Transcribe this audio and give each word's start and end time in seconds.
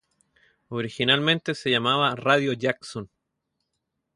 Originalmente 0.69 1.53
se 1.53 1.69
llamaba 1.69 2.15
Radio 2.15 2.53
Jackson. 2.53 3.11